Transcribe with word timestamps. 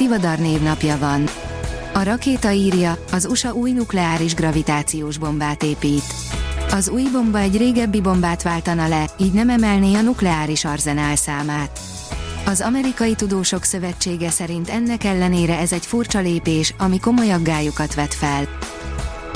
Tivadar 0.00 0.38
névnapja 0.38 0.98
van. 0.98 1.24
A 1.92 2.02
rakéta 2.02 2.50
írja, 2.50 2.98
az 3.12 3.26
USA 3.26 3.52
új 3.52 3.72
nukleáris 3.72 4.34
gravitációs 4.34 5.18
bombát 5.18 5.62
épít. 5.62 6.04
Az 6.70 6.88
új 6.88 7.02
bomba 7.12 7.38
egy 7.38 7.56
régebbi 7.56 8.00
bombát 8.00 8.42
váltana 8.42 8.88
le, 8.88 9.10
így 9.18 9.32
nem 9.32 9.48
emelné 9.48 9.94
a 9.94 10.00
nukleáris 10.00 10.64
arzenál 10.64 11.16
számát. 11.16 11.80
Az 12.46 12.60
amerikai 12.60 13.14
tudósok 13.14 13.64
szövetsége 13.64 14.30
szerint 14.30 14.68
ennek 14.68 15.04
ellenére 15.04 15.58
ez 15.58 15.72
egy 15.72 15.86
furcsa 15.86 16.20
lépés, 16.20 16.74
ami 16.78 17.00
komoly 17.00 17.32
aggályokat 17.32 17.94
vet 17.94 18.14
fel. 18.14 18.48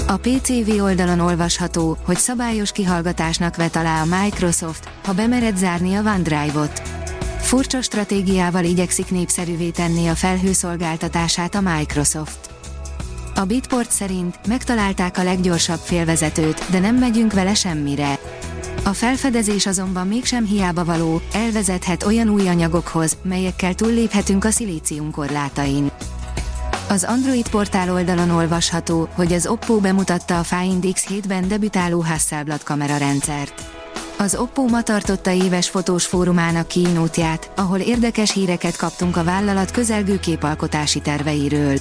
A 0.07 0.17
PCV 0.17 0.83
oldalon 0.83 1.21
olvasható, 1.21 1.97
hogy 2.05 2.19
szabályos 2.19 2.73
kihallgatásnak 2.73 3.57
vet 3.57 3.77
alá 3.77 4.03
a 4.03 4.23
Microsoft, 4.23 4.89
ha 5.05 5.13
bemered 5.13 5.57
zárni 5.57 5.95
a 5.95 6.03
OneDrive-ot. 6.03 6.83
Furcsa 7.55 7.83
stratégiával 7.83 8.65
igyekszik 8.65 9.11
népszerűvé 9.11 9.71
tenni 9.71 10.07
a 10.07 10.15
felhőszolgáltatását 10.15 11.55
a 11.55 11.61
Microsoft. 11.61 12.51
A 13.35 13.45
Bitport 13.45 13.91
szerint 13.91 14.47
megtalálták 14.47 15.19
a 15.19 15.23
leggyorsabb 15.23 15.79
félvezetőt, 15.79 16.71
de 16.71 16.79
nem 16.79 16.97
megyünk 16.97 17.33
vele 17.33 17.55
semmire. 17.55 18.19
A 18.85 18.93
felfedezés 18.93 19.67
azonban 19.67 20.07
mégsem 20.07 20.45
hiába 20.45 20.85
való, 20.85 21.21
elvezethet 21.33 22.05
olyan 22.05 22.29
új 22.29 22.49
anyagokhoz, 22.49 23.17
melyekkel 23.23 23.75
túlléphetünk 23.75 24.45
a 24.45 24.51
szilícium 24.51 25.11
korlátain. 25.11 25.91
Az 26.89 27.05
Android 27.05 27.49
portál 27.49 27.93
oldalon 27.93 28.31
olvasható, 28.31 29.09
hogy 29.15 29.33
az 29.33 29.47
Oppo 29.47 29.77
bemutatta 29.77 30.39
a 30.39 30.43
Find 30.43 30.85
X7-ben 30.87 31.49
debütáló 31.49 32.01
Hasselblad 32.01 32.63
kamerarendszert. 32.63 33.84
Az 34.19 34.35
Oppo 34.35 34.65
ma 34.69 34.83
tartotta 34.83 35.31
éves 35.31 35.69
fotós 35.69 36.07
fórumának 36.07 36.69
kínótját, 36.69 37.51
ahol 37.57 37.79
érdekes 37.79 38.33
híreket 38.33 38.77
kaptunk 38.77 39.17
a 39.17 39.25
vállalat 39.25 39.71
közelgő 39.71 40.19
képalkotási 40.19 41.01
terveiről. 41.01 41.77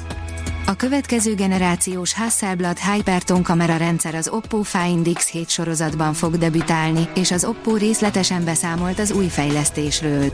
A 0.66 0.76
következő 0.76 1.36
generációs 1.36 2.14
Hasselblad 2.14 2.78
Hyperton 2.78 3.44
kamera 3.44 3.78
rendszer 3.78 4.16
az 4.16 4.28
Oppo 4.28 4.62
Find 4.62 5.08
X7 5.10 5.48
sorozatban 5.48 6.14
fog 6.14 6.38
debütálni, 6.38 7.10
és 7.16 7.32
az 7.32 7.46
Oppo 7.46 7.76
részletesen 7.76 8.44
beszámolt 8.44 9.00
az 9.00 9.12
új 9.12 9.28
fejlesztésről. 9.28 10.32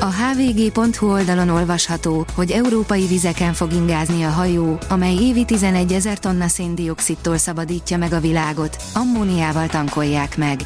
A 0.00 0.12
hvg.hu 0.12 1.10
oldalon 1.12 1.48
olvasható, 1.48 2.26
hogy 2.34 2.50
európai 2.50 3.06
vizeken 3.06 3.52
fog 3.52 3.72
ingázni 3.72 4.22
a 4.22 4.30
hajó, 4.30 4.78
amely 4.88 5.14
évi 5.14 5.44
11 5.44 5.92
ezer 5.92 6.18
tonna 6.18 6.48
széndiokszidtól 6.48 7.36
szabadítja 7.36 7.98
meg 7.98 8.12
a 8.12 8.20
világot, 8.20 8.76
ammóniával 8.94 9.66
tankolják 9.66 10.36
meg. 10.36 10.60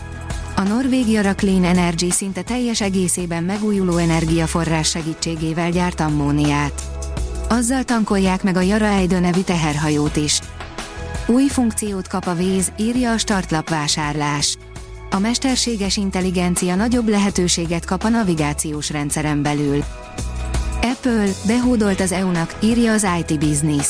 A 0.59 0.62
Norvégia 0.62 1.34
Clean 1.34 1.64
Energy 1.64 2.11
szinte 2.11 2.42
teljes 2.42 2.81
egészében 2.81 3.45
megújuló 3.45 3.97
energiaforrás 3.97 4.89
segítségével 4.89 5.70
gyárt 5.70 6.00
ammóniát. 6.00 6.83
Azzal 7.48 7.83
tankolják 7.83 8.42
meg 8.42 8.56
a 8.56 8.61
Jara 8.61 8.87
Eidő 8.87 9.19
nevű 9.19 9.41
teherhajót 9.41 10.17
is. 10.17 10.41
Új 11.27 11.47
funkciót 11.48 12.09
kap 12.09 12.27
a 12.27 12.34
víz, 12.34 12.73
írja 12.78 13.12
a 13.12 13.19
startlap 13.19 13.69
vásárlás. 13.69 14.56
A 15.10 15.19
mesterséges 15.19 15.97
intelligencia 15.97 16.75
nagyobb 16.75 17.09
lehetőséget 17.09 17.84
kap 17.84 18.03
a 18.03 18.09
navigációs 18.09 18.91
rendszeren 18.91 19.43
belül. 19.43 19.84
Apple 20.83 21.28
behódolt 21.47 22.00
az 22.00 22.12
EU-nak, 22.12 22.56
írja 22.60 22.93
az 22.93 23.06
IT 23.19 23.38
Business. 23.38 23.88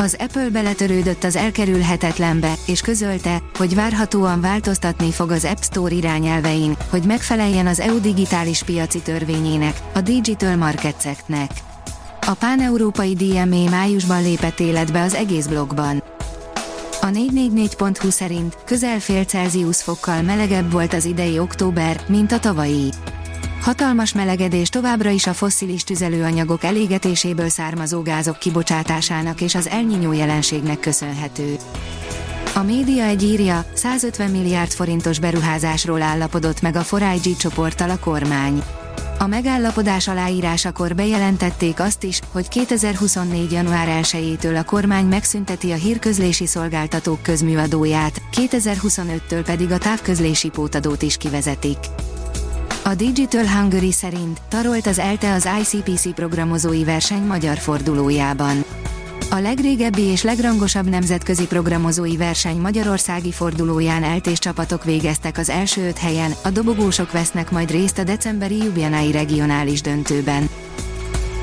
Az 0.00 0.16
Apple 0.18 0.48
beletörődött 0.48 1.24
az 1.24 1.36
elkerülhetetlenbe, 1.36 2.54
és 2.66 2.80
közölte, 2.80 3.42
hogy 3.54 3.74
várhatóan 3.74 4.40
változtatni 4.40 5.10
fog 5.10 5.30
az 5.30 5.44
App 5.44 5.60
Store 5.60 5.94
irányelvein, 5.94 6.76
hogy 6.90 7.02
megfeleljen 7.02 7.66
az 7.66 7.80
EU 7.80 8.00
digitális 8.00 8.62
piaci 8.62 9.00
törvényének, 9.00 9.80
a 9.94 10.00
Digital 10.00 10.56
Markets 10.56 11.04
Act-nek. 11.04 11.50
A 12.26 12.34
pán-európai 12.38 13.14
DMA 13.14 13.70
májusban 13.70 14.22
lépett 14.22 14.60
életbe 14.60 15.02
az 15.02 15.14
egész 15.14 15.46
blogban. 15.46 16.02
A 17.00 17.06
444.hu 17.06 18.10
szerint 18.10 18.56
közel 18.64 19.00
fél 19.00 19.24
Celsius 19.24 19.82
fokkal 19.82 20.22
melegebb 20.22 20.72
volt 20.72 20.92
az 20.92 21.04
idei 21.04 21.38
október, 21.38 22.00
mint 22.08 22.32
a 22.32 22.38
tavalyi. 22.38 22.90
Hatalmas 23.60 24.12
melegedés 24.12 24.68
továbbra 24.68 25.10
is 25.10 25.26
a 25.26 25.32
fosszilis 25.32 25.84
tüzelőanyagok 25.84 26.64
elégetéséből 26.64 27.48
származó 27.48 28.02
gázok 28.02 28.38
kibocsátásának 28.38 29.40
és 29.40 29.54
az 29.54 29.68
elnyinyó 29.68 30.12
jelenségnek 30.12 30.80
köszönhető. 30.80 31.56
A 32.54 32.62
média 32.62 33.04
egy 33.04 33.22
írja, 33.22 33.64
150 33.74 34.30
milliárd 34.30 34.70
forintos 34.70 35.18
beruházásról 35.18 36.02
állapodott 36.02 36.62
meg 36.62 36.76
a 36.76 36.84
4 36.98 37.36
csoporttal 37.36 37.90
a 37.90 37.98
kormány. 37.98 38.62
A 39.18 39.26
megállapodás 39.26 40.08
aláírásakor 40.08 40.94
bejelentették 40.94 41.80
azt 41.80 42.02
is, 42.02 42.20
hogy 42.32 42.48
2024. 42.48 43.52
január 43.52 44.00
1-től 44.02 44.58
a 44.58 44.64
kormány 44.64 45.06
megszünteti 45.06 45.72
a 45.72 45.76
hírközlési 45.76 46.46
szolgáltatók 46.46 47.22
közműadóját, 47.22 48.22
2025-től 48.32 49.42
pedig 49.44 49.70
a 49.70 49.78
távközlési 49.78 50.48
pótadót 50.48 51.02
is 51.02 51.16
kivezetik. 51.16 51.78
A 52.84 52.94
Digital 52.94 53.46
Hungary 53.46 53.92
szerint 53.92 54.40
tarolt 54.48 54.86
az 54.86 54.98
ELTE 54.98 55.32
az 55.32 55.48
ICPC 55.60 56.14
programozói 56.14 56.84
verseny 56.84 57.22
magyar 57.22 57.58
fordulójában. 57.58 58.64
A 59.30 59.38
legrégebbi 59.38 60.02
és 60.02 60.22
legrangosabb 60.22 60.88
nemzetközi 60.88 61.46
programozói 61.46 62.16
verseny 62.16 62.56
magyarországi 62.56 63.32
fordulóján 63.32 64.02
eltés 64.02 64.38
csapatok 64.38 64.84
végeztek 64.84 65.38
az 65.38 65.48
első 65.48 65.86
öt 65.86 65.98
helyen, 65.98 66.32
a 66.44 66.50
dobogósok 66.50 67.12
vesznek 67.12 67.50
majd 67.50 67.70
részt 67.70 67.98
a 67.98 68.04
decemberi 68.04 68.56
Ljubljanai 68.56 69.12
regionális 69.12 69.80
döntőben. 69.80 70.48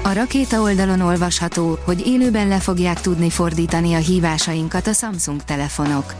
A 0.08 0.14
rakéta 0.14 0.62
oldalon 0.62 1.02
olvasható, 1.02 1.78
hogy 1.86 2.08
élőben 2.08 2.48
le 2.48 2.60
fogják 2.60 3.02
tudni 3.02 3.30
fordítani 3.30 3.94
a 3.94 3.98
hívásainkat 3.98 4.88
a 4.88 4.94
Samsung 4.94 5.44
telefonok. 5.44 6.16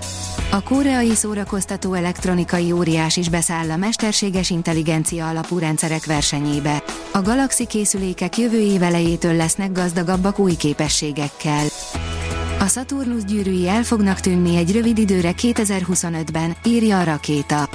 A 0.52 0.64
koreai 0.64 1.16
szórakoztató 1.16 1.94
elektronikai 1.94 2.72
óriás 2.72 3.18
is 3.18 3.30
beszáll 3.30 3.72
a 3.72 3.78
mesterséges 3.78 4.50
intelligencia 4.50 5.28
alapú 5.28 5.58
rendszerek 5.58 6.06
versenyébe. 6.06 6.84
A 7.12 7.22
Galaxy 7.22 7.68
készülékek 7.68 8.38
jövő 8.38 8.60
év 8.60 8.84
elejétől 8.84 9.34
lesznek 9.34 9.72
gazdagabbak 9.72 10.40
új 10.40 10.56
képességekkel. 10.56 11.66
A 12.60 12.68
Saturnus 12.68 13.24
gyűrűi 13.24 13.68
el 13.68 13.84
fognak 13.84 14.20
tűnni 14.20 14.56
egy 14.56 14.72
rövid 14.72 14.98
időre 14.98 15.34
2025-ben, 15.42 16.56
írja 16.66 17.00
a 17.00 17.04
rakéta. 17.04 17.70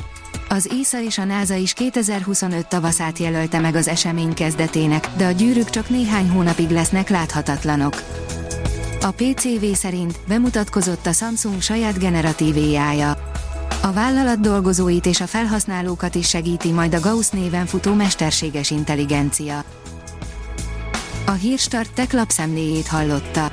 Az 0.52 0.70
ESA 0.80 1.02
és 1.02 1.18
a 1.18 1.24
NASA 1.24 1.54
is 1.54 1.72
2025 1.72 2.66
tavaszát 2.66 3.18
jelölte 3.18 3.58
meg 3.58 3.74
az 3.74 3.88
esemény 3.88 4.34
kezdetének, 4.34 5.08
de 5.16 5.26
a 5.26 5.30
gyűrűk 5.30 5.70
csak 5.70 5.88
néhány 5.88 6.28
hónapig 6.28 6.70
lesznek 6.70 7.08
láthatatlanok. 7.08 8.02
A 9.00 9.10
PCV 9.10 9.64
szerint 9.72 10.18
bemutatkozott 10.28 11.06
a 11.06 11.12
Samsung 11.12 11.60
saját 11.60 11.98
generatív 11.98 12.56
AI-ja. 12.56 13.16
A 13.82 13.92
vállalat 13.92 14.40
dolgozóit 14.40 15.06
és 15.06 15.20
a 15.20 15.26
felhasználókat 15.26 16.14
is 16.14 16.28
segíti 16.28 16.72
majd 16.72 16.94
a 16.94 17.00
Gauss 17.00 17.28
néven 17.28 17.66
futó 17.66 17.94
mesterséges 17.94 18.70
intelligencia. 18.70 19.64
A 21.26 21.32
Hírstart 21.32 21.92
tech 21.92 22.14
lapszemléjét 22.14 22.86
hallotta. 22.86 23.52